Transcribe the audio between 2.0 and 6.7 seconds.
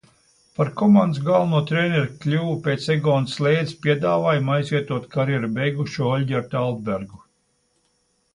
kļuva pēc Egona Slēdes piedāvājuma aizvietot karjeru beigušo Oļģertu